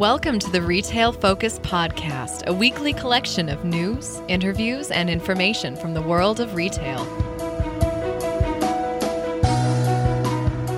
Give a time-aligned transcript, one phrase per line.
[0.00, 5.92] Welcome to the Retail Focus Podcast, a weekly collection of news, interviews, and information from
[5.92, 7.04] the world of retail.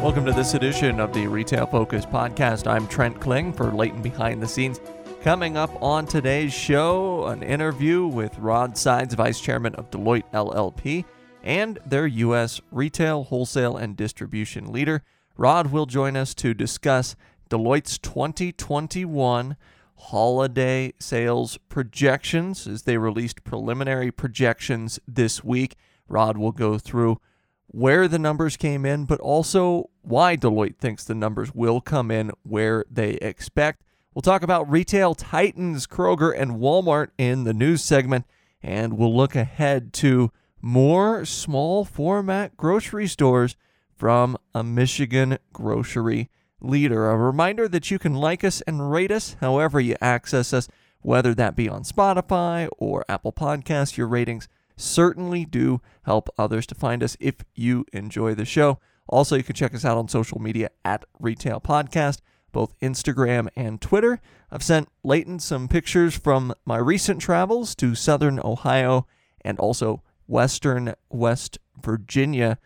[0.02, 2.66] Welcome to this edition of the Retail Focus Podcast.
[2.66, 4.80] I'm Trent Kling for Leighton Behind the Scenes.
[5.20, 11.04] Coming up on today's show, an interview with Rod Sides, Vice Chairman of Deloitte LLP,
[11.44, 12.60] and their U.S.
[12.72, 15.04] retail, wholesale, and distribution leader.
[15.36, 17.14] Rod will join us to discuss
[17.52, 19.58] Deloitte's 2021
[19.96, 25.76] holiday sales projections as they released preliminary projections this week.
[26.08, 27.20] Rod will go through
[27.66, 32.30] where the numbers came in, but also why Deloitte thinks the numbers will come in
[32.42, 33.82] where they expect.
[34.14, 38.24] We'll talk about retail titans Kroger and Walmart in the news segment,
[38.62, 40.32] and we'll look ahead to
[40.62, 43.56] more small format grocery stores
[43.94, 46.30] from a Michigan grocery
[46.62, 47.10] leader.
[47.10, 50.68] A reminder that you can like us and rate us however you access us,
[51.00, 53.96] whether that be on Spotify or Apple Podcasts.
[53.96, 58.78] Your ratings certainly do help others to find us if you enjoy the show.
[59.08, 62.20] Also, you can check us out on social media at Retail Podcast,
[62.52, 64.20] both Instagram and Twitter.
[64.50, 69.06] I've sent Leighton some pictures from my recent travels to Southern Ohio
[69.44, 72.58] and also Western West Virginia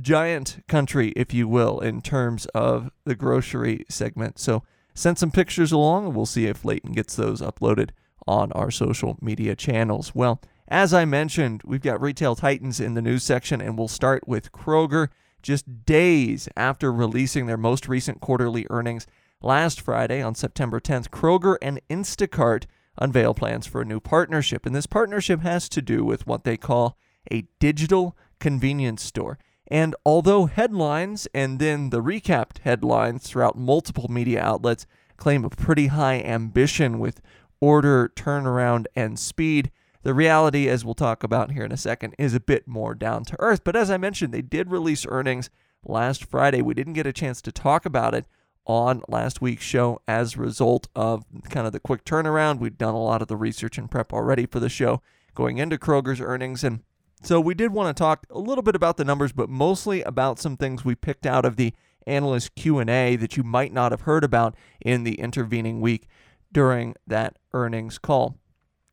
[0.00, 4.38] giant country, if you will, in terms of the grocery segment.
[4.38, 4.62] So
[4.94, 7.90] send some pictures along and we'll see if Leighton gets those uploaded
[8.26, 10.14] on our social media channels.
[10.14, 14.26] Well, as I mentioned, we've got Retail Titans in the news section, and we'll start
[14.26, 15.08] with Kroger.
[15.42, 19.06] Just days after releasing their most recent quarterly earnings
[19.40, 22.64] last Friday on September 10th, Kroger and Instacart
[22.98, 24.66] unveil plans for a new partnership.
[24.66, 26.98] And this partnership has to do with what they call
[27.30, 29.38] a digital convenience store.
[29.68, 34.86] And although headlines and then the recapped headlines throughout multiple media outlets
[35.16, 37.20] claim a pretty high ambition with
[37.60, 39.70] order, turnaround, and speed,
[40.02, 43.24] the reality, as we'll talk about here in a second, is a bit more down
[43.24, 43.64] to earth.
[43.64, 45.50] But as I mentioned, they did release earnings
[45.84, 46.62] last Friday.
[46.62, 48.26] We didn't get a chance to talk about it
[48.66, 52.60] on last week's show as a result of kind of the quick turnaround.
[52.60, 55.02] We'd done a lot of the research and prep already for the show
[55.34, 56.62] going into Kroger's earnings.
[56.62, 56.82] And
[57.22, 60.38] so we did want to talk a little bit about the numbers, but mostly about
[60.38, 61.72] some things we picked out of the
[62.06, 66.08] analyst Q&A that you might not have heard about in the intervening week
[66.52, 68.38] during that earnings call.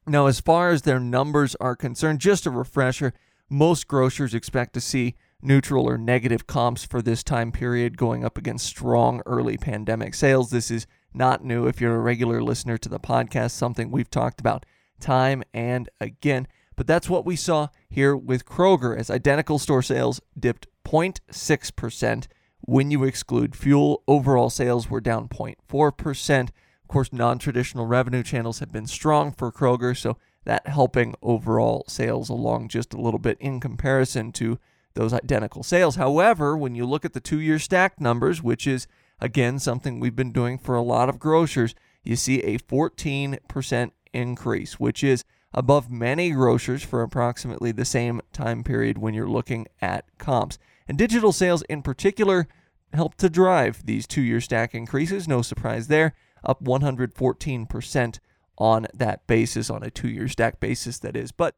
[0.07, 3.13] Now, as far as their numbers are concerned, just a refresher,
[3.49, 8.37] most grocers expect to see neutral or negative comps for this time period going up
[8.37, 10.49] against strong early pandemic sales.
[10.49, 14.39] This is not new if you're a regular listener to the podcast, something we've talked
[14.39, 14.65] about
[14.99, 16.47] time and again.
[16.75, 22.27] But that's what we saw here with Kroger as identical store sales dipped 0.6%.
[22.61, 26.41] When you exclude fuel, overall sales were down 0.4%.
[26.41, 31.85] Of course, non traditional revenue channels have been strong for Kroger, so that helping overall
[31.87, 34.59] sales along just a little bit in comparison to
[34.93, 35.95] those identical sales.
[35.95, 38.87] However, when you look at the two year stacked numbers, which is
[39.19, 41.73] again something we've been doing for a lot of grocers,
[42.03, 45.23] you see a 14% increase, which is
[45.53, 50.57] above many grocers for approximately the same time period when you're looking at comps.
[50.87, 52.47] And digital sales in particular
[52.93, 55.27] helped to drive these two year stack increases.
[55.27, 58.19] No surprise there, up 114%
[58.57, 61.31] on that basis, on a two year stack basis, that is.
[61.31, 61.55] But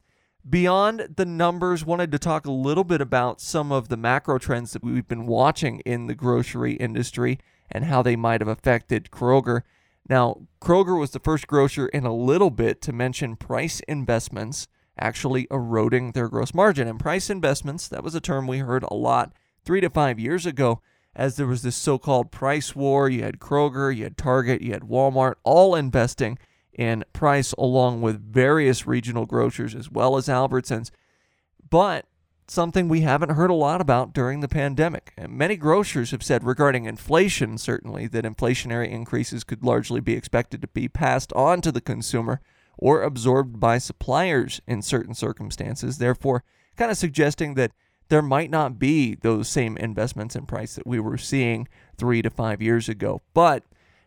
[0.47, 4.73] beyond the numbers, wanted to talk a little bit about some of the macro trends
[4.73, 7.39] that we've been watching in the grocery industry
[7.71, 9.61] and how they might have affected Kroger.
[10.07, 14.67] Now, Kroger was the first grocer in a little bit to mention price investments
[14.97, 16.87] actually eroding their gross margin.
[16.87, 19.33] And price investments, that was a term we heard a lot
[19.63, 20.81] three to five years ago
[21.15, 23.09] as there was this so called price war.
[23.09, 26.37] You had Kroger, you had Target, you had Walmart, all investing
[26.73, 30.91] in price along with various regional grocers as well as Albertsons.
[31.69, 32.05] But
[32.47, 35.13] something we haven't heard a lot about during the pandemic.
[35.17, 40.61] And many grocers have said regarding inflation, certainly, that inflationary increases could largely be expected
[40.61, 42.41] to be passed on to the consumer
[42.77, 46.43] or absorbed by suppliers in certain circumstances, therefore,
[46.75, 47.71] kind of suggesting that
[48.09, 52.29] there might not be those same investments in price that we were seeing three to
[52.29, 53.21] five years ago.
[53.33, 53.63] But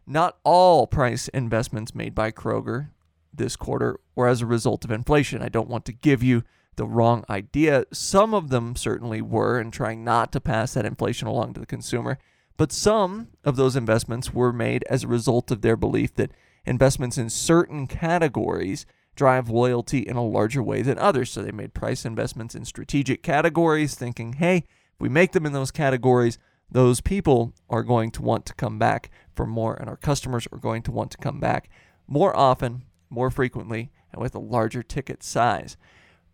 [0.07, 2.91] not all price investments made by Kroger
[3.35, 5.43] this quarter were as a result of inflation.
[5.43, 6.45] I don't want to give you
[6.79, 7.85] the wrong idea.
[7.93, 11.67] Some of them certainly were in trying not to pass that inflation along to the
[11.67, 12.19] consumer,
[12.57, 16.33] but some of those investments were made as a result of their belief that
[16.65, 21.31] investments in certain categories drive loyalty in a larger way than others.
[21.31, 25.53] So they made price investments in strategic categories, thinking, hey, if we make them in
[25.53, 26.39] those categories,
[26.71, 30.59] those people are going to want to come back for more, and our customers are
[30.59, 31.69] going to want to come back
[32.07, 35.77] more often, more frequently, and with a larger ticket size.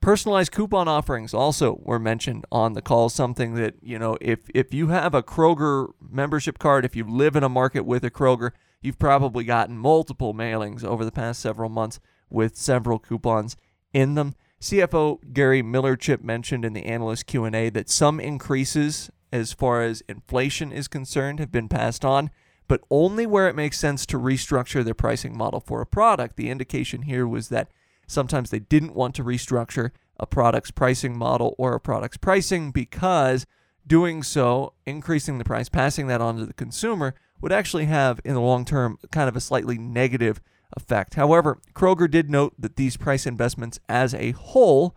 [0.05, 3.09] Personalized coupon offerings also were mentioned on the call.
[3.09, 7.37] Something that, you know, if, if you have a Kroger membership card, if you live
[7.37, 8.51] in a market with a Kroger,
[8.83, 13.57] you've probably gotten multiple mailings over the past several months with several coupons
[13.95, 14.35] in them.
[14.61, 20.71] CFO Gary Millerchip mentioned in the analyst Q&A that some increases as far as inflation
[20.71, 22.29] is concerned have been passed on,
[22.69, 26.37] but only where it makes sense to restructure their pricing model for a product.
[26.37, 27.71] The indication here was that
[28.07, 33.47] Sometimes they didn't want to restructure a product's pricing model or a product's pricing because
[33.87, 38.35] doing so, increasing the price, passing that on to the consumer, would actually have, in
[38.35, 40.41] the long term, kind of a slightly negative
[40.77, 41.15] effect.
[41.15, 44.97] However, Kroger did note that these price investments as a whole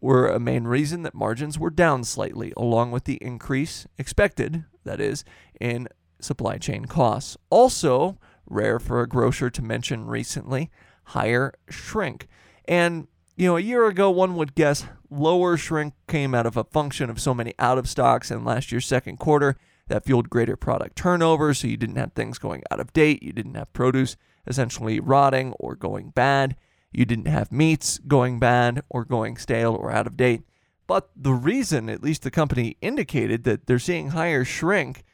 [0.00, 5.00] were a main reason that margins were down slightly, along with the increase expected, that
[5.00, 5.24] is,
[5.60, 5.88] in
[6.20, 7.36] supply chain costs.
[7.50, 10.70] Also, rare for a grocer to mention recently,
[11.06, 12.28] higher shrink.
[12.66, 16.64] And, you know, a year ago, one would guess lower shrink came out of a
[16.64, 19.56] function of so many out of stocks in last year's second quarter
[19.88, 21.54] that fueled greater product turnover.
[21.54, 23.22] So you didn't have things going out of date.
[23.22, 24.16] You didn't have produce
[24.46, 26.56] essentially rotting or going bad.
[26.92, 30.42] You didn't have meats going bad or going stale or out of date.
[30.86, 35.04] But the reason, at least the company indicated, that they're seeing higher shrink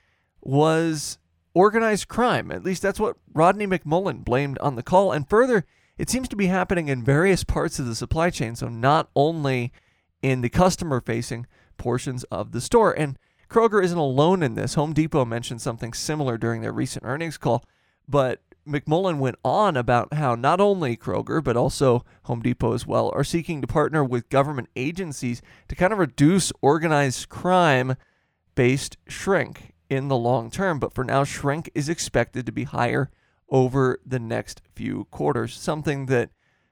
[0.43, 1.19] was
[1.55, 2.51] organized crime.
[2.51, 5.13] At least that's what Rodney McMullen blamed on the call.
[5.13, 5.65] And further,
[5.99, 8.57] it seems to be happening in various parts of the supply chain.
[8.57, 9.73] So, not only
[10.23, 11.47] in the customer facing
[11.77, 12.93] portions of the store.
[12.93, 13.19] And
[13.51, 14.75] Kroger isn't alone in this.
[14.75, 17.65] Home Depot mentioned something similar during their recent earnings call.
[18.09, 23.11] But McMullen went on about how not only Kroger, but also Home Depot as well,
[23.15, 27.97] are seeking to partner with government agencies to kind of reduce organized crime
[28.55, 30.79] based shrink in the long term.
[30.79, 33.11] But for now, shrink is expected to be higher
[33.53, 35.55] over the next few quarters.
[35.55, 36.31] Something that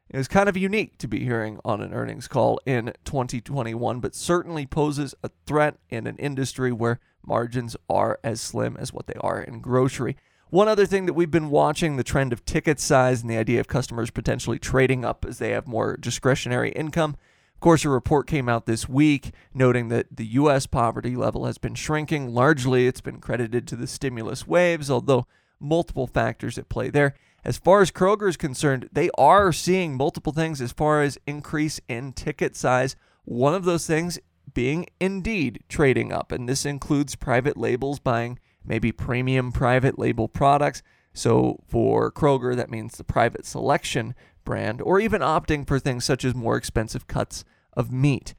[0.08, 4.66] is kind of unique to be hearing on an earnings call in 2021, but certainly
[4.66, 9.40] poses a threat in an industry where margins are as slim as what they are
[9.40, 10.16] in grocery.
[10.48, 13.60] One other thing that we've been watching the trend of ticket size and the idea
[13.60, 17.16] of customers potentially trading up as they have more discretionary income.
[17.54, 20.66] Of course, a report came out this week noting that the U.S.
[20.66, 22.34] poverty level has been shrinking.
[22.34, 25.26] Largely, it's been credited to the stimulus waves, although
[25.60, 27.14] multiple factors at play there.
[27.44, 31.80] As far as Kroger is concerned, they are seeing multiple things as far as increase
[31.88, 32.96] in ticket size.
[33.24, 34.18] One of those things
[34.52, 40.82] being indeed trading up, and this includes private labels buying maybe premium private label products.
[41.14, 44.14] So for Kroger, that means the private selection
[44.44, 48.34] brand, or even opting for things such as more expensive cuts of meat.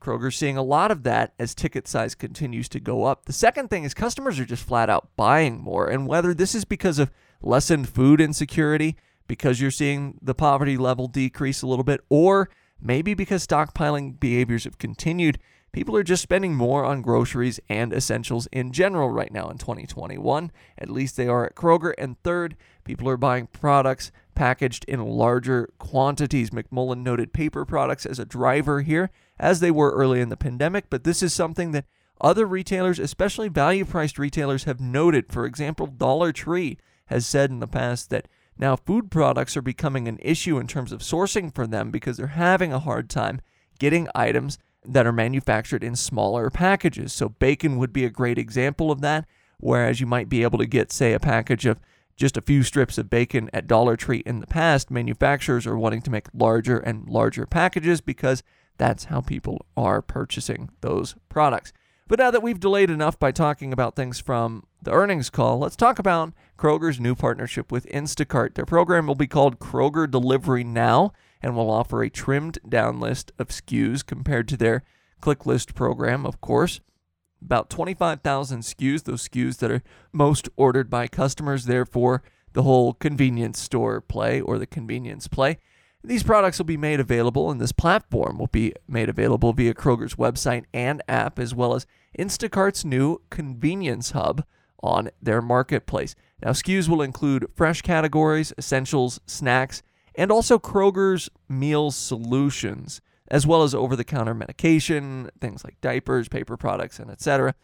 [0.00, 3.24] Kroger's seeing a lot of that as ticket size continues to go up.
[3.24, 5.88] The second thing is customers are just flat out buying more.
[5.88, 7.10] And whether this is because of
[7.40, 8.96] lessened food insecurity,
[9.26, 12.48] because you're seeing the poverty level decrease a little bit, or
[12.80, 15.38] maybe because stockpiling behaviors have continued,
[15.72, 20.50] people are just spending more on groceries and essentials in general right now in 2021.
[20.78, 21.92] At least they are at Kroger.
[21.98, 26.50] And third, people are buying products packaged in larger quantities.
[26.50, 30.84] McMullen noted paper products as a driver here as they were early in the pandemic,
[30.88, 31.86] but this is something that
[32.20, 35.32] other retailers, especially value priced retailers, have noted.
[35.32, 40.06] For example, Dollar Tree has said in the past that now food products are becoming
[40.06, 43.40] an issue in terms of sourcing for them because they're having a hard time
[43.80, 47.12] getting items that are manufactured in smaller packages.
[47.12, 49.26] So, bacon would be a great example of that,
[49.58, 51.80] whereas you might be able to get, say, a package of
[52.18, 54.90] just a few strips of bacon at Dollar Tree in the past.
[54.90, 58.42] Manufacturers are wanting to make larger and larger packages because
[58.76, 61.72] that's how people are purchasing those products.
[62.08, 65.76] But now that we've delayed enough by talking about things from the earnings call, let's
[65.76, 68.54] talk about Kroger's new partnership with Instacart.
[68.54, 73.30] Their program will be called Kroger Delivery Now and will offer a trimmed down list
[73.38, 74.82] of SKUs compared to their
[75.22, 76.80] ClickList program, of course.
[77.42, 83.60] About 25,000 SKUs, those SKUs that are most ordered by customers, therefore, the whole convenience
[83.60, 85.58] store play or the convenience play.
[86.02, 90.14] These products will be made available, and this platform will be made available via Kroger's
[90.14, 91.86] website and app, as well as
[92.18, 94.44] Instacart's new convenience hub
[94.82, 96.14] on their marketplace.
[96.42, 99.82] Now, SKUs will include fresh categories, essentials, snacks,
[100.14, 106.28] and also Kroger's meal solutions, as well as over the counter medication, things like diapers,
[106.28, 107.54] paper products, and etc.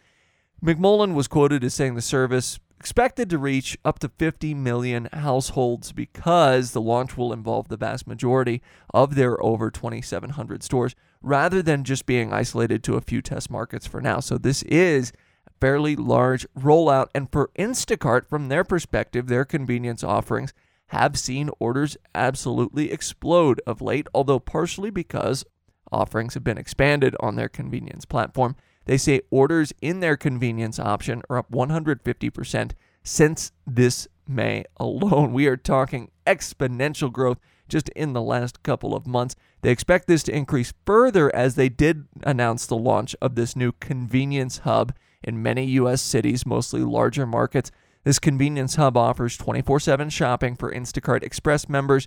[0.62, 5.92] McMullen was quoted as saying the service expected to reach up to 50 million households
[5.92, 8.61] because the launch will involve the vast majority
[8.92, 13.87] of their over 2,700 stores rather than just being isolated to a few test markets
[13.87, 14.21] for now.
[14.21, 15.12] So, this is
[15.47, 17.09] a fairly large rollout.
[17.14, 20.52] And for Instacart, from their perspective, their convenience offerings
[20.88, 25.44] have seen orders absolutely explode of late, although partially because
[25.94, 28.56] offerings have been expanded on their convenience platform.
[28.86, 32.72] They say orders in their convenience option are up 150%
[33.02, 35.32] since this May alone.
[35.32, 39.36] We are talking exponential growth just in the last couple of months.
[39.62, 43.72] They expect this to increase further as they did announce the launch of this new
[43.72, 46.02] convenience hub in many U.S.
[46.02, 47.70] cities, mostly larger markets.
[48.04, 52.06] This convenience hub offers 24 7 shopping for Instacart Express members,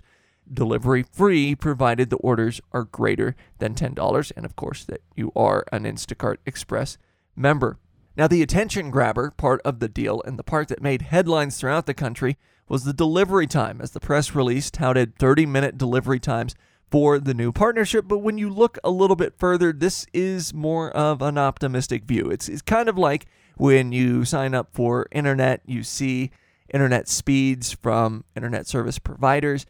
[0.52, 5.64] delivery free, provided the orders are greater than $10, and of course, that you are
[5.72, 6.98] an Instacart Express
[7.36, 7.78] member.
[8.16, 11.86] Now, the attention grabber part of the deal and the part that made headlines throughout
[11.86, 12.36] the country
[12.68, 16.54] was the delivery time, as the press release touted 30 minute delivery times
[16.90, 18.06] for the new partnership.
[18.08, 22.30] But when you look a little bit further, this is more of an optimistic view.
[22.30, 23.26] It's, it's kind of like
[23.56, 26.30] when you sign up for internet, you see
[26.72, 29.66] internet speeds from internet service providers.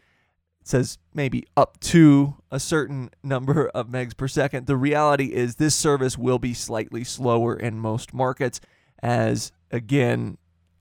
[0.68, 4.66] Says maybe up to a certain number of megs per second.
[4.66, 8.60] The reality is this service will be slightly slower in most markets,
[9.02, 10.37] as again,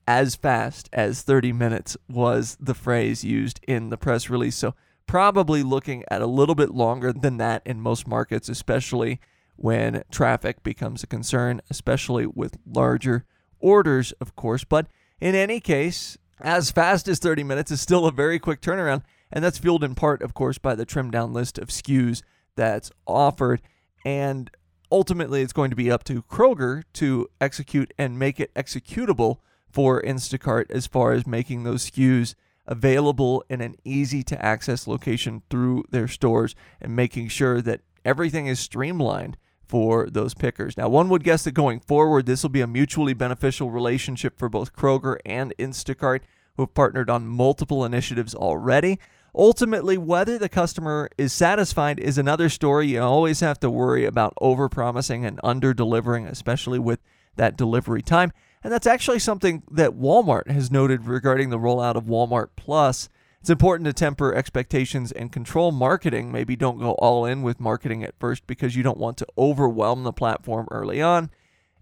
[0.06, 4.58] as fast as 30 minutes was the phrase used in the press release.
[4.58, 4.76] So,
[5.06, 9.22] probably looking at a little bit longer than that in most markets, especially
[9.56, 13.24] when traffic becomes a concern, especially with larger
[13.58, 14.66] orders, of course.
[14.66, 14.88] But
[15.22, 19.44] in any case, as fast as 30 minutes is still a very quick turnaround, and
[19.44, 22.22] that's fueled in part, of course, by the trimmed down list of SKUs
[22.56, 23.62] that's offered.
[24.06, 24.50] And
[24.92, 29.38] ultimately, it's going to be up to Kroger to execute and make it executable
[29.70, 35.42] for Instacart as far as making those SKUs available in an easy to access location
[35.50, 39.38] through their stores and making sure that everything is streamlined
[39.68, 40.78] for those pickers.
[40.78, 44.50] Now, one would guess that going forward, this will be a mutually beneficial relationship for
[44.50, 46.22] both Kroger and Instacart,
[46.56, 49.00] who have partnered on multiple initiatives already.
[49.36, 52.88] Ultimately, whether the customer is satisfied is another story.
[52.88, 57.00] You always have to worry about overpromising and under delivering, especially with
[57.36, 58.32] that delivery time.
[58.64, 63.10] And that's actually something that Walmart has noted regarding the rollout of Walmart Plus.
[63.40, 66.32] It's important to temper expectations and control marketing.
[66.32, 70.04] Maybe don't go all in with marketing at first because you don't want to overwhelm
[70.04, 71.30] the platform early on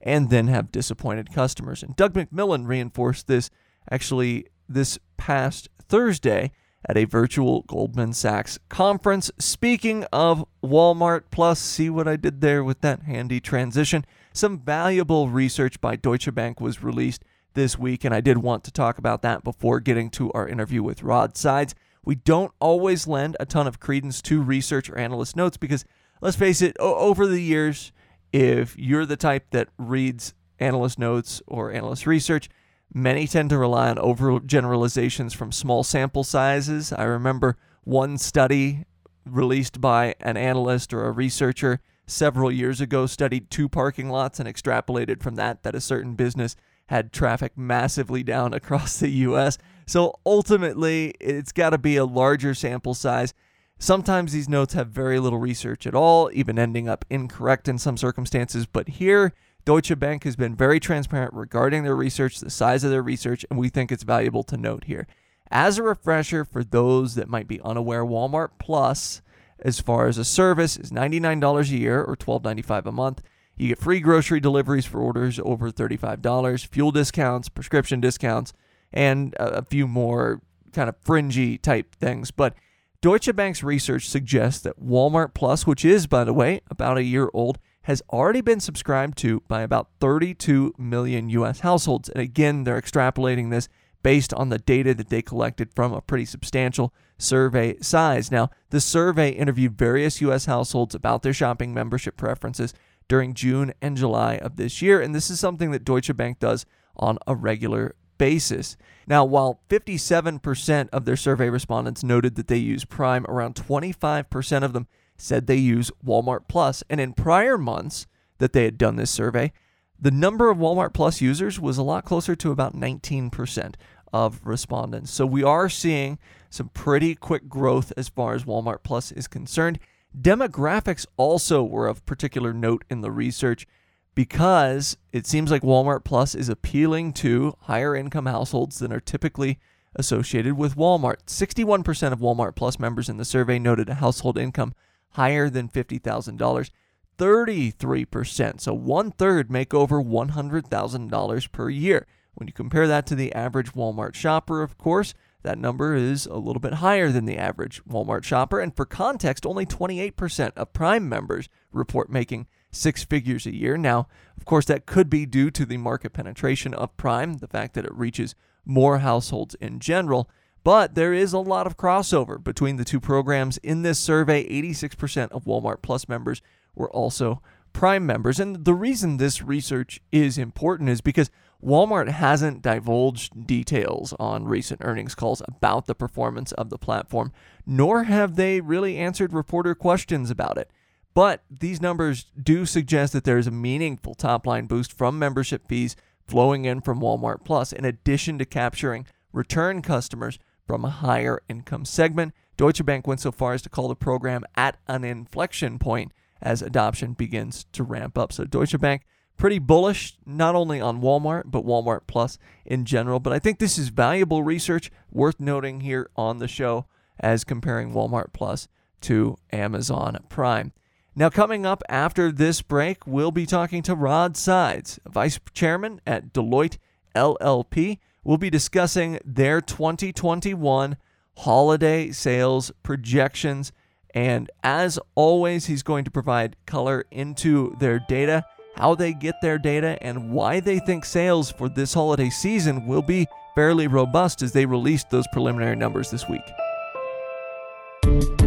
[0.01, 1.81] and then have disappointed customers.
[1.81, 3.49] And Doug McMillon reinforced this
[3.89, 6.51] actually this past Thursday
[6.87, 9.31] at a virtual Goldman Sachs conference.
[9.39, 14.05] Speaking of Walmart Plus, see what I did there with that handy transition.
[14.33, 17.23] Some valuable research by Deutsche Bank was released
[17.55, 20.83] this week, and I did want to talk about that before getting to our interview
[20.83, 21.73] with Rod Sides.
[22.05, 25.83] We don't always lend a ton of credence to research or analyst notes because,
[26.21, 27.91] let's face it, o- over the years,
[28.31, 32.49] if you're the type that reads analyst notes or analyst research,
[32.93, 36.93] many tend to rely on overgeneralizations from small sample sizes.
[36.93, 38.85] I remember one study
[39.25, 44.47] released by an analyst or a researcher several years ago studied two parking lots and
[44.47, 46.55] extrapolated from that that a certain business
[46.87, 49.57] had traffic massively down across the US.
[49.87, 53.33] So ultimately, it's got to be a larger sample size.
[53.77, 57.97] Sometimes these notes have very little research at all, even ending up incorrect in some
[57.97, 58.65] circumstances.
[58.65, 59.33] But here,
[59.65, 63.59] Deutsche Bank has been very transparent regarding their research, the size of their research, and
[63.59, 65.07] we think it's valuable to note here.
[65.51, 69.21] As a refresher for those that might be unaware, Walmart Plus,
[69.59, 73.21] as far as a service, is $99 a year or $12.95 a month.
[73.57, 78.53] You get free grocery deliveries for orders over $35, fuel discounts, prescription discounts,
[78.91, 80.41] and a few more
[80.73, 82.31] kind of fringy type things.
[82.31, 82.55] But
[83.01, 87.29] Deutsche Bank's research suggests that Walmart Plus, which is, by the way, about a year
[87.33, 92.09] old, has already been subscribed to by about 32 million US households.
[92.09, 93.69] And again, they're extrapolating this
[94.01, 98.31] based on the data that they collected from a pretty substantial survey size.
[98.31, 102.73] Now, the survey interviewed various US households about their shopping membership preferences
[103.07, 105.01] during June and July of this year.
[105.01, 108.77] And this is something that Deutsche Bank does on a regular basis.
[109.07, 114.73] Now, while 57% of their survey respondents noted that they use Prime, around 25% of
[114.73, 116.83] them said they use Walmart Plus.
[116.89, 118.07] And in prior months
[118.39, 119.53] that they had done this survey,
[119.99, 123.75] the number of Walmart Plus users was a lot closer to about 19%
[124.11, 125.11] of respondents.
[125.11, 126.19] So we are seeing
[126.49, 129.79] some pretty quick growth as far as Walmart Plus is concerned.
[130.19, 133.67] Demographics also were of particular note in the research
[134.13, 139.59] because it seems like Walmart Plus is appealing to higher income households than are typically
[139.95, 141.25] associated with Walmart.
[141.27, 144.73] 61% of Walmart Plus members in the survey noted a household income
[145.11, 146.69] higher than $50,000.
[147.17, 148.61] 33%.
[148.61, 152.07] So one third make over $100,000 per year.
[152.33, 155.13] When you compare that to the average Walmart shopper, of course,
[155.45, 158.59] that number is a little bit higher than the average Walmart shopper.
[158.59, 163.77] And for context, only 28% of Prime members report making six figures a year.
[163.77, 167.75] Now, of course, that could be due to the market penetration of Prime, the fact
[167.75, 168.35] that it reaches
[168.65, 170.29] more households in general.
[170.63, 173.57] But there is a lot of crossover between the two programs.
[173.59, 176.41] In this survey, 86% of Walmart Plus members
[176.73, 178.39] were also Prime members.
[178.39, 181.29] And the reason this research is important is because
[181.65, 187.31] Walmart hasn't divulged details on recent earnings calls about the performance of the platform,
[187.65, 190.69] nor have they really answered reporter questions about it.
[191.15, 195.67] But these numbers do suggest that there is a meaningful top line boost from membership
[195.67, 195.95] fees
[196.27, 201.85] flowing in from Walmart Plus, in addition to capturing return customers from a higher income
[201.85, 202.33] segment.
[202.57, 206.61] Deutsche Bank went so far as to call the program at an inflection point as
[206.61, 208.31] adoption begins to ramp up.
[208.31, 209.01] So, Deutsche Bank
[209.37, 213.19] pretty bullish, not only on Walmart, but Walmart Plus in general.
[213.19, 216.85] But I think this is valuable research worth noting here on the show
[217.19, 218.67] as comparing Walmart Plus
[219.01, 220.73] to Amazon Prime.
[221.15, 226.33] Now, coming up after this break, we'll be talking to Rod Sides, Vice Chairman at
[226.33, 226.77] Deloitte
[227.15, 227.99] LLP.
[228.23, 230.97] We'll be discussing their 2021
[231.37, 233.71] holiday sales projections.
[234.13, 238.43] And as always, he's going to provide color into their data
[238.75, 243.01] how they get their data, and why they think sales for this holiday season will
[243.01, 248.44] be fairly robust as they released those preliminary numbers this week.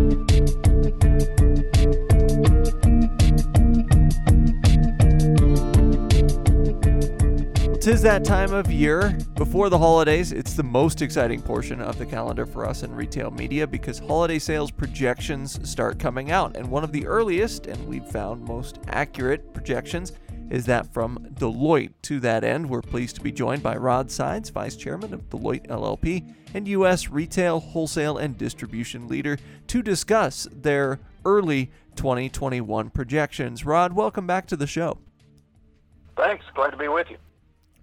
[7.89, 10.31] Tis that time of year before the holidays.
[10.31, 14.39] It's the most exciting portion of the calendar for us in retail media because holiday
[14.39, 16.55] sales projections start coming out.
[16.55, 20.13] And one of the earliest, and we've found most accurate projections,
[20.51, 21.95] is that from Deloitte.
[22.03, 25.67] To that end, we're pleased to be joined by Rod Sides, Vice Chairman of Deloitte
[25.69, 27.09] LLP and U.S.
[27.09, 33.65] retail, wholesale, and distribution leader, to discuss their early 2021 projections.
[33.65, 34.99] Rod, welcome back to the show.
[36.19, 36.45] Thanks.
[36.55, 37.17] Glad to be with you.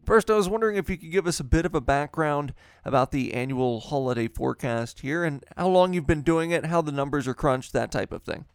[0.06, 3.10] First, I was wondering if you could give us a bit of a background about
[3.10, 7.28] the annual holiday forecast here and how long you've been doing it, how the numbers
[7.28, 8.46] are crunched, that type of thing.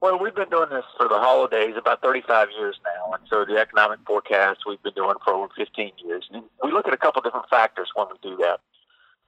[0.00, 3.58] Well, we've been doing this for the holidays about 35 years now, and so the
[3.58, 6.26] economic forecast we've been doing for over 15 years.
[6.32, 8.60] And we look at a couple different factors when we do that.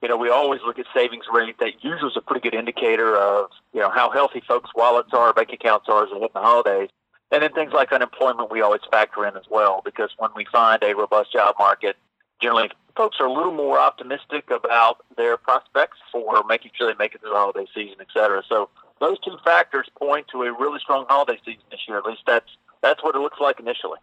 [0.01, 1.59] You know, we always look at savings rate.
[1.59, 5.33] That usually is a pretty good indicator of you know how healthy folks' wallets are,
[5.33, 6.89] bank accounts are as they hit the holidays.
[7.31, 10.81] And then things like unemployment we always factor in as well because when we find
[10.81, 11.95] a robust job market,
[12.41, 17.13] generally folks are a little more optimistic about their prospects for making sure they make
[17.13, 18.41] it through the holiday season, et cetera.
[18.49, 21.97] So those two factors point to a really strong holiday season this year.
[21.97, 22.49] At least that's
[22.81, 23.99] that's what it looks like initially.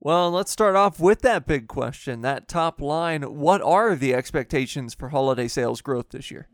[0.00, 3.22] Well, let's start off with that big question, that top line.
[3.22, 6.48] What are the expectations for holiday sales growth this year?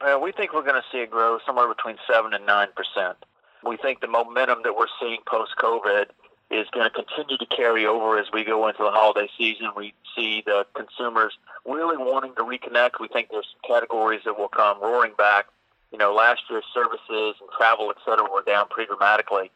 [0.00, 3.16] Well, we think we're going to see it grow somewhere between seven and nine percent.
[3.64, 6.06] We think the momentum that we're seeing post COVID
[6.50, 9.70] is going to continue to carry over as we go into the holiday season.
[9.76, 13.00] We see the consumers really wanting to reconnect.
[13.00, 15.46] We think there's categories that will come roaring back.
[15.90, 19.50] You know, last year services and travel, et cetera, were down pretty dramatically.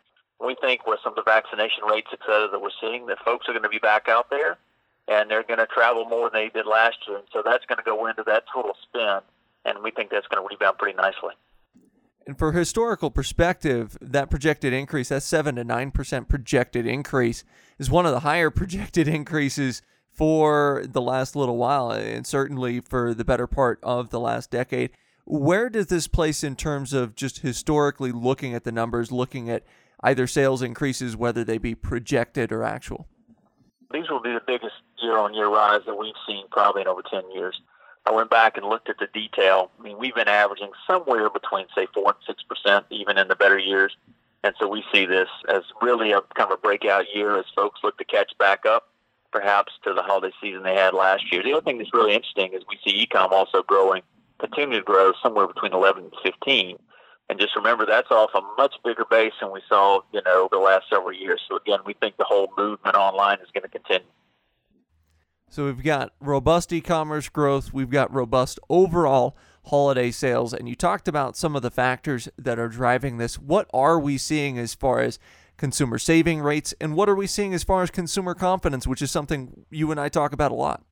[0.44, 3.48] We think with some of the vaccination rates, et cetera, that we're seeing, that folks
[3.48, 4.56] are going to be back out there
[5.06, 7.18] and they're going to travel more than they did last year.
[7.18, 9.22] And so that's going to go into that total spend.
[9.64, 11.34] And we think that's going to rebound pretty nicely.
[12.26, 17.44] And for historical perspective, that projected increase, that 7 to 9% projected increase,
[17.78, 23.14] is one of the higher projected increases for the last little while, and certainly for
[23.14, 24.90] the better part of the last decade.
[25.24, 29.64] Where does this place in terms of just historically looking at the numbers, looking at
[30.02, 33.06] either sales increases, whether they be projected or actual?
[33.92, 37.02] These will be the biggest year on year rise that we've seen probably in over
[37.09, 37.61] 10 years.
[38.06, 39.70] I went back and looked at the detail.
[39.78, 43.36] I mean, we've been averaging somewhere between say four and six percent, even in the
[43.36, 43.96] better years.
[44.42, 47.80] And so we see this as really a kind of a breakout year as folks
[47.84, 48.88] look to catch back up,
[49.32, 51.42] perhaps to the holiday season they had last year.
[51.42, 54.02] The other thing that's really interesting is we see ecom also growing,
[54.38, 56.78] continue to grow somewhere between 11 and 15.
[57.28, 60.56] And just remember, that's off a much bigger base than we saw, you know, over
[60.56, 61.40] the last several years.
[61.48, 64.08] So again, we think the whole movement online is going to continue.
[65.52, 70.76] So we've got robust e commerce growth, we've got robust overall holiday sales, and you
[70.76, 73.36] talked about some of the factors that are driving this.
[73.36, 75.18] What are we seeing as far as
[75.56, 79.10] consumer saving rates, and what are we seeing as far as consumer confidence, which is
[79.10, 80.84] something you and I talk about a lot?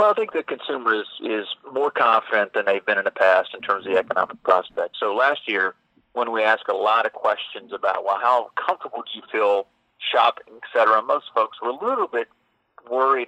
[0.00, 3.50] Well, I think the consumer is, is more confident than they've been in the past
[3.54, 4.98] in terms of the economic prospects.
[4.98, 5.76] So last year,
[6.14, 9.68] when we asked a lot of questions about, well, how comfortable do you feel
[10.12, 11.00] shopping, et cetera.
[11.02, 12.26] Most folks were a little bit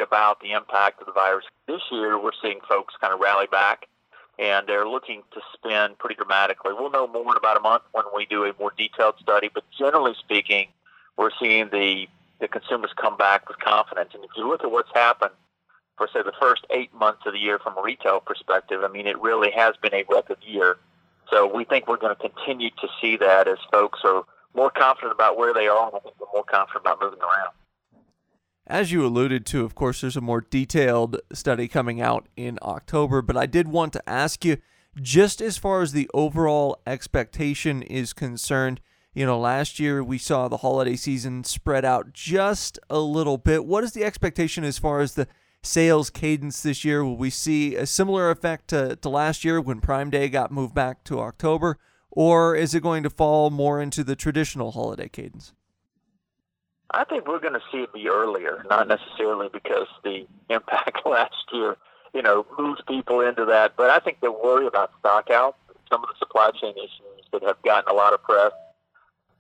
[0.07, 1.45] about the impact of the virus.
[1.67, 3.89] This year, we're seeing folks kind of rally back
[4.39, 6.73] and they're looking to spend pretty dramatically.
[6.75, 9.65] We'll know more in about a month when we do a more detailed study, but
[9.79, 10.69] generally speaking,
[11.17, 12.07] we're seeing the,
[12.41, 14.11] the consumers come back with confidence.
[14.15, 15.33] And if you look at what's happened
[15.97, 19.07] for, say, the first eight months of the year from a retail perspective, I mean,
[19.07, 20.77] it really has been a record year.
[21.31, 25.13] So we think we're going to continue to see that as folks are more confident
[25.13, 27.53] about where they are, and more confident about moving around.
[28.69, 33.23] As you alluded to, of course, there's a more detailed study coming out in October,
[33.23, 34.57] but I did want to ask you
[35.01, 38.81] just as far as the overall expectation is concerned.
[39.15, 43.65] You know, last year we saw the holiday season spread out just a little bit.
[43.65, 45.29] What is the expectation as far as the
[45.63, 47.05] sales cadence this year?
[47.05, 50.75] Will we see a similar effect to, to last year when Prime Day got moved
[50.75, 51.79] back to October?
[52.11, 55.53] Or is it going to fall more into the traditional holiday cadence?
[56.91, 61.35] I think we're going to see it be earlier, not necessarily because the impact last
[61.53, 61.77] year,
[62.15, 63.75] you know, moves people into that.
[63.77, 65.57] But I think the worry about stock out,
[65.91, 68.53] some of the supply chain issues that have gotten a lot of press,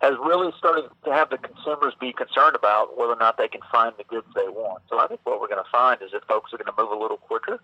[0.00, 3.62] has really started to have the consumers be concerned about whether or not they can
[3.72, 4.82] find the goods they want.
[4.90, 6.92] So I think what we're going to find is that folks are going to move
[6.92, 7.60] a little quicker.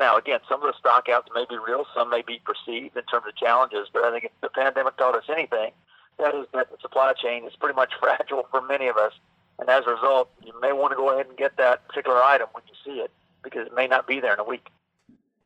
[0.00, 3.04] Now, again, some of the stock outs may be real, some may be perceived in
[3.04, 5.70] terms of challenges, but I think if the pandemic taught us anything,
[6.18, 9.12] that is that the supply chain is pretty much fragile for many of us.
[9.58, 12.48] And as a result, you may want to go ahead and get that particular item
[12.52, 13.10] when you see it
[13.42, 14.68] because it may not be there in a week.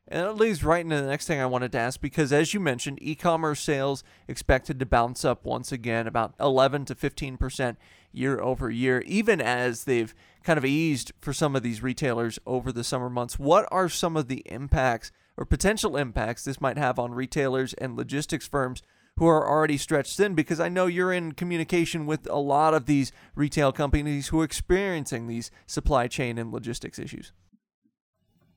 [0.09, 2.59] And that leads right into the next thing I wanted to ask because, as you
[2.59, 7.77] mentioned, e commerce sales expected to bounce up once again about 11 to 15%
[8.13, 12.73] year over year, even as they've kind of eased for some of these retailers over
[12.73, 13.39] the summer months.
[13.39, 17.97] What are some of the impacts or potential impacts this might have on retailers and
[17.97, 18.83] logistics firms
[19.17, 22.87] who are already stretched thin because I know you're in communication with a lot of
[22.87, 27.33] these retail companies who are experiencing these supply chain and logistics issues.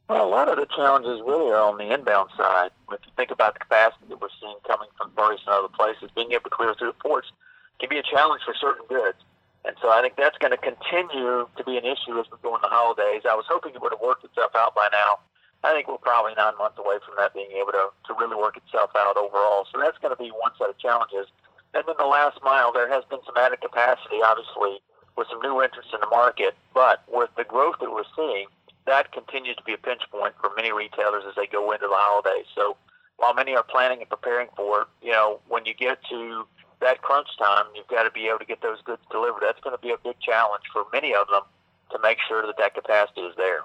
[0.09, 2.71] Well, a lot of the challenges really are on the inbound side.
[2.91, 6.11] If you think about the capacity that we're seeing coming from East and other places,
[6.15, 7.31] being able to clear through the ports
[7.79, 9.17] can be a challenge for certain goods.
[9.65, 12.55] And so I think that's going to continue to be an issue as we go
[12.55, 13.23] into the holidays.
[13.23, 15.23] I was hoping it would have worked itself out by now
[15.63, 18.57] I think we're probably nine months away from that being able to, to really work
[18.57, 19.65] itself out overall.
[19.71, 21.31] So that's going to be one set of challenges.
[21.73, 24.83] And then the last mile, there has been some added capacity, obviously,
[25.15, 26.53] with some new entrants in the market.
[26.73, 28.47] But with the growth that we're seeing,
[28.85, 31.95] that continues to be a pinch point for many retailers as they go into the
[31.95, 32.45] holidays.
[32.53, 32.75] So
[33.17, 36.43] while many are planning and preparing for it, you know, when you get to
[36.81, 39.41] that crunch time, you've got to be able to get those goods delivered.
[39.41, 41.43] That's going to be a big challenge for many of them
[41.91, 43.63] to make sure that that capacity is there.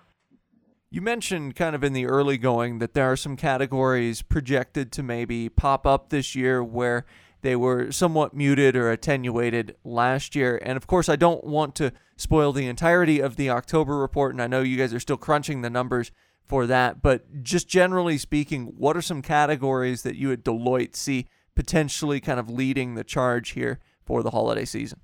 [0.90, 5.02] You mentioned kind of in the early going that there are some categories projected to
[5.02, 7.04] maybe pop up this year where
[7.42, 10.58] they were somewhat muted or attenuated last year.
[10.62, 14.40] And of course, I don't want to spoil the entirety of the October report, and
[14.40, 16.10] I know you guys are still crunching the numbers
[16.46, 17.02] for that.
[17.02, 22.40] But just generally speaking, what are some categories that you at Deloitte see potentially kind
[22.40, 25.00] of leading the charge here for the holiday season?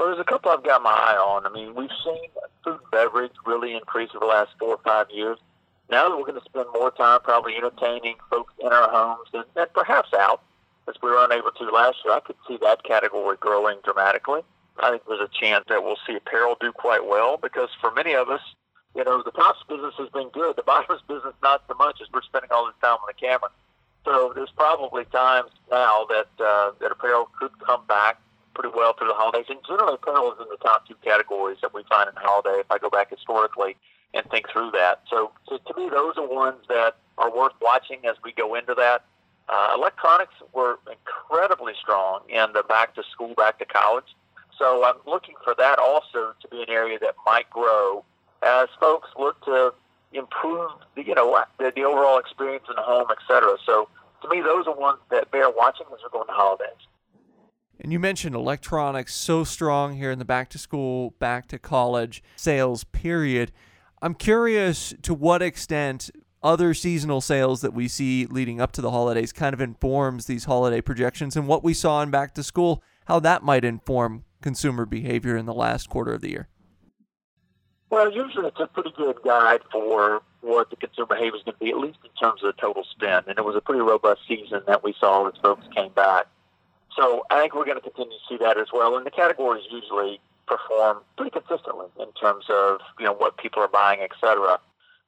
[0.00, 1.44] Well, there's a couple I've got my eye on.
[1.44, 2.30] I mean, we've seen
[2.64, 5.36] food and beverage really increase over the last four or five years.
[5.90, 9.44] Now that we're going to spend more time probably entertaining folks in our homes and,
[9.56, 10.40] and perhaps out,
[10.88, 14.40] as we were unable to last year, I could see that category growing dramatically.
[14.78, 18.14] I think there's a chance that we'll see apparel do quite well because for many
[18.14, 18.40] of us,
[18.96, 20.56] you know, the tops business has been good.
[20.56, 23.50] The bottoms business not so much as we're spending all this time on the camera.
[24.06, 28.18] So there's probably times now that uh, that apparel could come back
[28.54, 29.46] pretty well through the holidays.
[29.48, 32.60] And generally, apparel is in the top two categories that we find in holiday.
[32.60, 33.76] If I go back historically
[34.14, 38.04] and think through that, so, so to me, those are ones that are worth watching
[38.06, 39.04] as we go into that.
[39.48, 44.14] Uh, electronics were incredibly strong in the back to school, back to college.
[44.58, 48.04] So I'm looking for that also to be an area that might grow
[48.42, 49.72] as folks look to
[50.12, 53.56] improve, the, you know, the, the overall experience in the home, et cetera.
[53.64, 53.88] So
[54.22, 56.68] to me, those are ones that bear watching as we're going to holidays.
[57.80, 62.22] And you mentioned electronics so strong here in the back to school, back to college
[62.36, 63.52] sales period.
[64.02, 66.10] I'm curious to what extent
[66.42, 70.44] other seasonal sales that we see leading up to the holidays kind of informs these
[70.44, 74.84] holiday projections and what we saw in back to school, how that might inform consumer
[74.84, 76.48] behavior in the last quarter of the year.
[77.88, 81.64] Well, usually it's a pretty good guide for what the consumer behavior is going to
[81.64, 83.26] be, at least in terms of the total spend.
[83.26, 86.26] And it was a pretty robust season that we saw as folks came back.
[86.96, 88.96] So I think we're going to continue to see that as well.
[88.96, 93.68] And the categories usually perform pretty consistently in terms of you know what people are
[93.68, 94.58] buying, et cetera.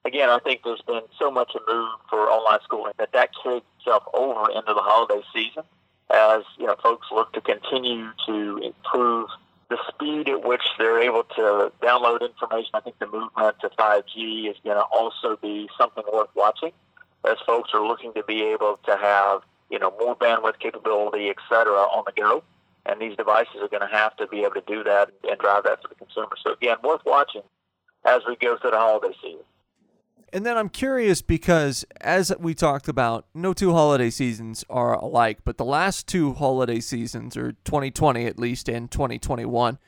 [0.04, 3.62] Again, I think there's been so much a move for online schooling that that carries
[3.78, 5.64] itself over into the holiday season.
[6.10, 9.28] as you know folks look to continue to improve
[9.68, 12.70] the speed at which they're able to download information.
[12.74, 16.72] I think the movement to 5G is going to also be something worth watching
[17.24, 19.40] as folks are looking to be able to have
[19.72, 22.44] you know more bandwidth capability, et cetera, on the go.
[22.84, 25.64] And these devices are going to have to be able to do that and drive
[25.64, 26.32] that for the consumer.
[26.44, 27.42] So again, worth watching
[28.04, 29.44] as we go through the holiday season.
[30.32, 35.40] And then I'm curious because, as we talked about, no two holiday seasons are alike,
[35.44, 39.78] but the last two holiday seasons, or 2020 at least, and 2021,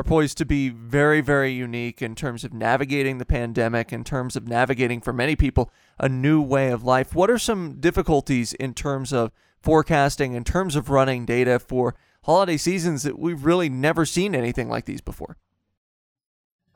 [0.00, 4.34] are poised to be very, very unique in terms of navigating the pandemic, in terms
[4.34, 7.14] of navigating for many people a new way of life.
[7.14, 12.56] What are some difficulties in terms of forecasting, in terms of running data for holiday
[12.56, 15.36] seasons that we've really never seen anything like these before?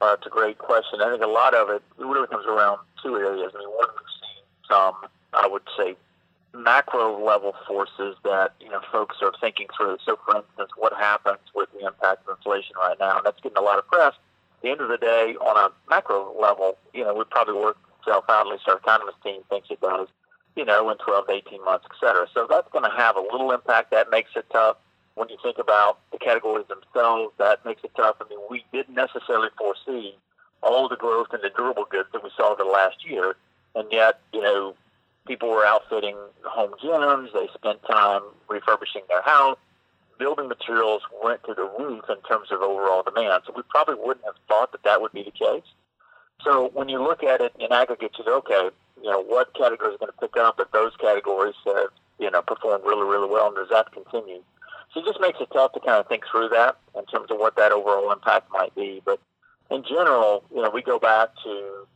[0.02, 1.00] Uh, it's a great question.
[1.00, 3.52] I think a lot of it really comes around two areas.
[3.54, 4.94] I mean, one, we've seen some,
[5.32, 5.96] I would say,
[6.54, 9.98] macro level forces that you know folks are thinking through.
[10.04, 13.16] So, for instance, what happens with the impact of inflation right now?
[13.18, 14.14] And that's getting a lot of press.
[14.14, 17.76] At the end of the day, on a macro level, you know, we probably work
[18.00, 18.46] itself out.
[18.46, 20.08] At least our economist team thinks it does.
[20.56, 22.28] You know, in 12 to 18 months, et cetera.
[22.32, 23.90] So that's going to have a little impact.
[23.90, 24.76] That makes it tough
[25.14, 28.16] when you think about the categories themselves, that makes it tough.
[28.20, 30.16] I mean, we didn't necessarily foresee
[30.62, 33.36] all the growth in the durable goods that we saw the last year,
[33.74, 34.74] and yet, you know,
[35.26, 36.16] people were outfitting
[36.54, 37.32] home gyms.
[37.32, 39.58] They spent time refurbishing their house.
[40.18, 43.42] Building materials went to the roof in terms of overall demand.
[43.46, 45.66] So we probably wouldn't have thought that that would be the case.
[46.42, 48.70] So when you look at it in aggregate, you say, okay,
[49.02, 50.56] you know, what categories are going to pick up?
[50.56, 51.88] But those categories have,
[52.18, 54.42] you know, performed really, really well, and does that continue?
[54.92, 57.38] So it just makes it tough to kind of think through that in terms of
[57.38, 59.02] what that overall impact might be.
[59.04, 59.18] But
[59.70, 61.86] in general, you know, we go back to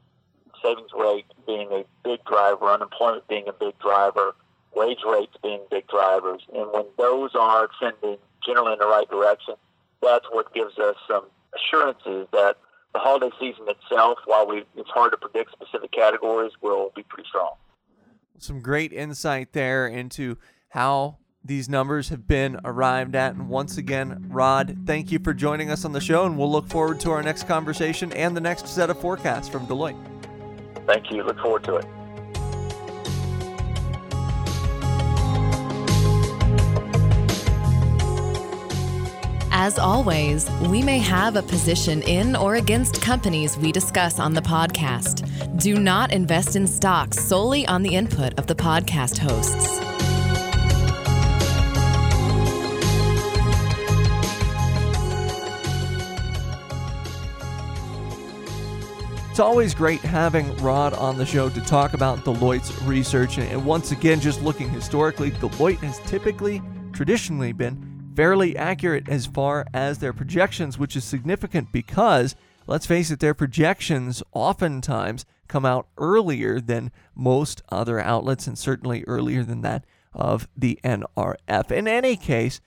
[0.62, 4.34] savings rate being a big driver, unemployment being a big driver,
[4.78, 6.42] wage rates being big drivers.
[6.54, 9.54] And when those are trending generally in the right direction,
[10.02, 12.56] that's what gives us some assurances that
[12.94, 17.28] the holiday season itself, while we, it's hard to predict specific categories, will be pretty
[17.28, 17.54] strong.
[18.38, 20.38] Some great insight there into
[20.70, 23.34] how these numbers have been arrived at.
[23.34, 26.68] And once again, Rod, thank you for joining us on the show, and we'll look
[26.68, 29.98] forward to our next conversation and the next set of forecasts from Deloitte.
[30.86, 31.22] Thank you.
[31.22, 31.86] Look forward to it.
[39.68, 44.40] As always, we may have a position in or against companies we discuss on the
[44.40, 45.28] podcast.
[45.60, 49.78] Do not invest in stocks solely on the input of the podcast hosts.
[59.28, 63.36] It's always great having Rod on the show to talk about Deloitte's research.
[63.36, 66.62] And once again, just looking historically, Deloitte has typically,
[66.94, 67.87] traditionally been
[68.18, 72.34] fairly accurate as far as their projections, which is significant because,
[72.66, 79.04] let's face it, their projections oftentimes come out earlier than most other outlets and certainly
[79.06, 81.70] earlier than that of the NRF.
[81.70, 82.60] In any case,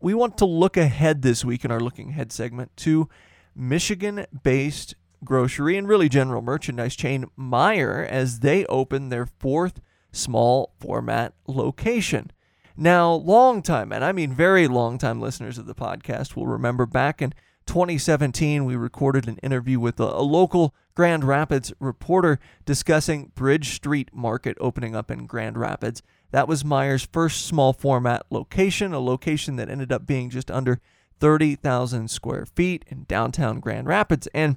[0.00, 3.08] we want to look ahead this week in our Looking Ahead segment to
[3.56, 9.80] Michigan based grocery and really general merchandise chain Meijer as they open their fourth
[10.12, 12.30] small format location.
[12.76, 16.86] Now, long time, and I mean very long time listeners of the podcast will remember
[16.86, 17.34] back in
[17.66, 24.10] 2017, we recorded an interview with a, a, local Grand Rapids reporter discussing Bridge Street
[24.12, 26.02] Market opening up in Grand Rapids.
[26.32, 30.80] That was Meijer's first small format location, a location that ended up being just under
[31.20, 34.26] 30,000 square feet in downtown Grand Rapids.
[34.34, 34.56] And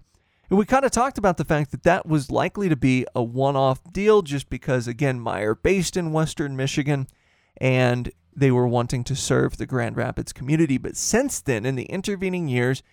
[0.50, 3.56] we kind of talked about the fact that that was likely to be a one
[3.56, 7.08] off deal just because, again, Meyer, based in Western Michigan
[7.58, 10.78] and they were wanting to serve the Grand Rapids community.
[10.78, 12.84] But since then, in the intervening years,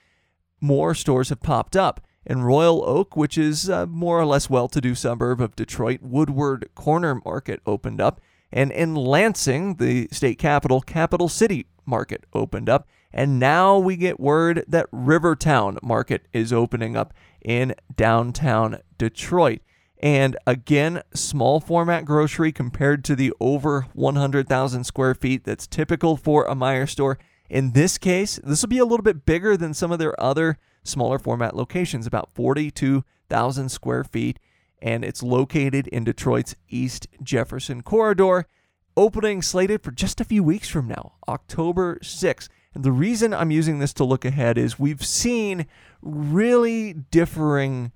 [0.61, 2.01] more stores have popped up.
[2.25, 6.01] In Royal Oak, which is a more or less well to do suburb of Detroit,
[6.03, 8.20] Woodward Corner Market opened up.
[8.53, 12.88] And in Lansing, the state capital, Capital City Market opened up.
[13.12, 19.61] And now we get word that Rivertown Market is opening up in downtown Detroit.
[20.03, 26.45] And again, small format grocery compared to the over 100,000 square feet that's typical for
[26.45, 27.19] a Meijer store.
[27.49, 30.59] In this case, this will be a little bit bigger than some of their other
[30.83, 34.41] smaller format locations, about 42,000 square feet.
[34.81, 38.47] And it's located in Detroit's East Jefferson corridor,
[38.97, 42.49] opening slated for just a few weeks from now, October 6th.
[42.75, 45.67] And the reason I'm using this to look ahead is we've seen
[46.01, 47.93] really differing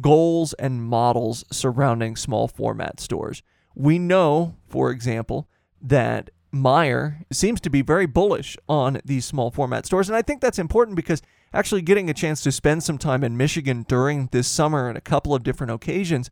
[0.00, 3.42] goals and models surrounding small format stores.
[3.74, 5.48] We know, for example,
[5.80, 10.08] that Meijer seems to be very bullish on these small format stores.
[10.08, 13.36] And I think that's important because actually getting a chance to spend some time in
[13.36, 16.30] Michigan during this summer on a couple of different occasions,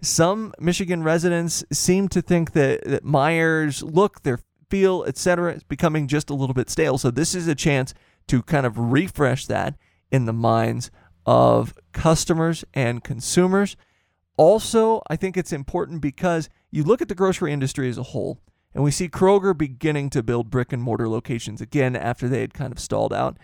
[0.00, 6.06] some Michigan residents seem to think that, that Meijer's look, their feel, etc., is becoming
[6.06, 6.98] just a little bit stale.
[6.98, 7.94] So this is a chance
[8.28, 9.74] to kind of refresh that
[10.10, 10.90] in the minds
[11.28, 13.76] of customers and consumers.
[14.38, 18.40] Also, I think it's important because you look at the grocery industry as a whole,
[18.72, 22.54] and we see Kroger beginning to build brick and mortar locations again after they had
[22.54, 23.36] kind of stalled out.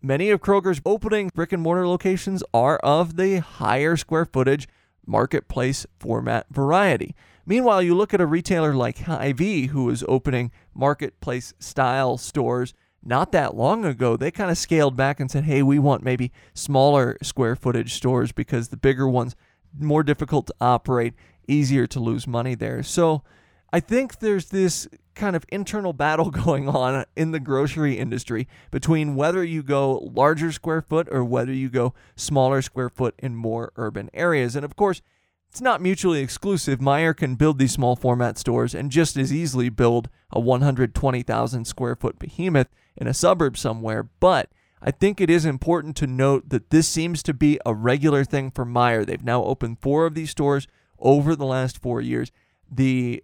[0.00, 4.68] Many of Kroger's opening brick and mortar locations are of the higher square footage
[5.04, 7.16] marketplace format variety.
[7.44, 12.72] Meanwhile, you look at a retailer like Hy-Vee who is opening marketplace style stores
[13.06, 14.16] not that long ago.
[14.16, 18.32] They kind of scaled back and said, "Hey, we want maybe smaller square footage stores
[18.32, 19.36] because the bigger ones
[19.78, 21.14] more difficult to operate,
[21.46, 23.22] easier to lose money there." So,
[23.72, 29.16] I think there's this kind of internal battle going on in the grocery industry between
[29.16, 33.72] whether you go larger square foot or whether you go smaller square foot in more
[33.76, 34.56] urban areas.
[34.56, 35.02] And of course,
[35.48, 36.80] it's not mutually exclusive.
[36.80, 41.96] Meijer can build these small format stores and just as easily build a 120,000 square
[41.96, 44.08] foot behemoth in a suburb somewhere.
[44.20, 48.24] But I think it is important to note that this seems to be a regular
[48.24, 49.06] thing for Meijer.
[49.06, 50.66] They've now opened four of these stores
[50.98, 52.30] over the last four years.
[52.70, 53.22] The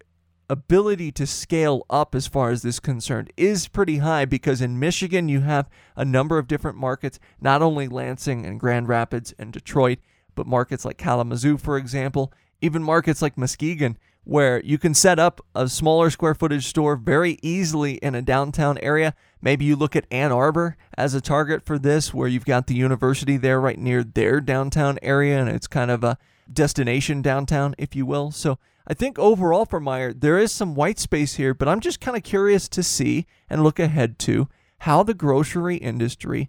[0.51, 5.29] ability to scale up as far as this concerned is pretty high because in Michigan
[5.29, 9.99] you have a number of different markets, not only Lansing and Grand Rapids and Detroit,
[10.35, 15.41] but markets like Kalamazoo, for example, even markets like Muskegon, where you can set up
[15.55, 19.15] a smaller square footage store very easily in a downtown area.
[19.41, 22.75] Maybe you look at Ann Arbor as a target for this, where you've got the
[22.75, 26.19] university there right near their downtown area, and it's kind of a
[26.53, 28.31] destination downtown, if you will.
[28.31, 32.01] So I think overall for Meijer, there is some white space here, but I'm just
[32.01, 36.49] kind of curious to see and look ahead to how the grocery industry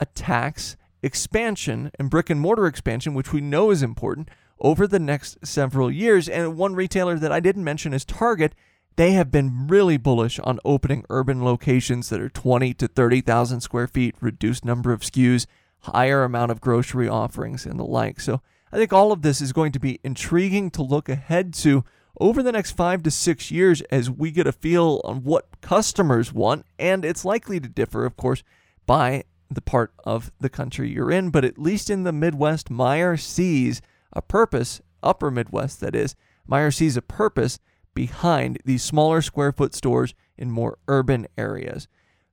[0.00, 4.28] attacks expansion and brick and mortar expansion, which we know is important,
[4.62, 6.28] over the next several years.
[6.28, 8.54] And one retailer that I didn't mention is Target.
[8.96, 13.88] They have been really bullish on opening urban locations that are 20 to 30,000 square
[13.88, 15.46] feet, reduced number of SKUs,
[15.80, 18.20] higher amount of grocery offerings, and the like.
[18.20, 21.84] So I think all of this is going to be intriguing to look ahead to
[22.20, 26.32] over the next five to six years as we get a feel on what customers
[26.32, 26.66] want.
[26.78, 28.42] And it's likely to differ, of course,
[28.86, 33.18] by the part of the country you're in, but at least in the Midwest, Meijer
[33.18, 36.14] sees a purpose, upper Midwest that is,
[36.48, 37.58] Meijer sees a purpose
[37.94, 41.88] behind these smaller square foot stores in more urban areas.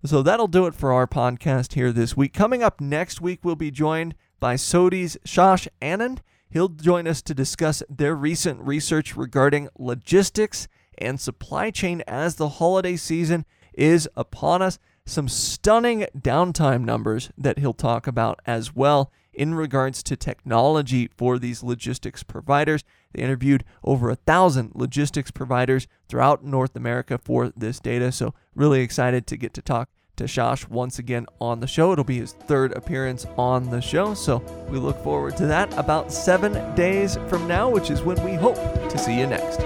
[0.05, 2.33] So that'll do it for our podcast here this week.
[2.33, 6.19] Coming up next week, we'll be joined by SOTI's Shash Anand.
[6.49, 12.49] He'll join us to discuss their recent research regarding logistics and supply chain as the
[12.49, 19.11] holiday season is upon us some stunning downtime numbers that he'll talk about as well
[19.33, 22.83] in regards to technology for these logistics providers.
[23.13, 28.11] They interviewed over a thousand logistics providers throughout North America for this data.
[28.11, 31.93] So, really excited to get to talk to Shash once again on the show.
[31.93, 34.13] It'll be his third appearance on the show.
[34.13, 34.39] So,
[34.69, 38.57] we look forward to that about seven days from now, which is when we hope
[38.89, 39.59] to see you next.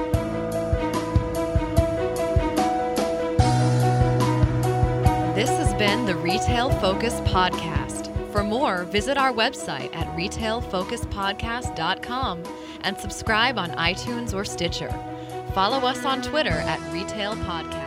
[5.36, 8.03] This has been the Retail Focus Podcast.
[8.34, 12.44] For more, visit our website at retailfocuspodcast.com
[12.82, 14.90] and subscribe on iTunes or Stitcher.
[15.54, 17.83] Follow us on Twitter at Retail Podcast.